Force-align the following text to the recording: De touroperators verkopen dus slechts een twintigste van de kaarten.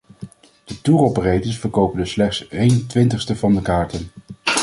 De 0.65 0.81
touroperators 0.81 1.57
verkopen 1.59 1.97
dus 1.97 2.11
slechts 2.11 2.45
een 2.49 2.85
twintigste 2.87 3.35
van 3.35 3.53
de 3.55 3.61
kaarten. 3.61 4.07